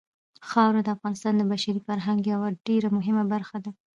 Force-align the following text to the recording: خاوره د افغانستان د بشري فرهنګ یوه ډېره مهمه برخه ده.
خاوره 0.49 0.81
د 0.83 0.87
افغانستان 0.95 1.33
د 1.37 1.41
بشري 1.51 1.81
فرهنګ 1.87 2.21
یوه 2.33 2.47
ډېره 2.67 2.89
مهمه 2.97 3.23
برخه 3.33 3.57
ده. 3.63 3.71